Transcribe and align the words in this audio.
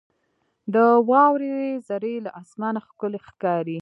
•د 0.73 0.75
واورې 1.09 1.55
ذرې 1.87 2.15
له 2.25 2.31
اسمانه 2.41 2.79
ښکلي 2.87 3.19
ښکاري. 3.27 3.69